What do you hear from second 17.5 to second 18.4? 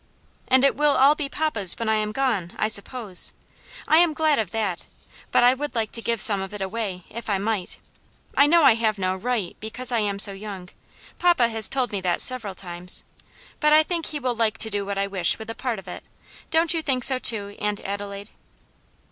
Aunt Adelaide?"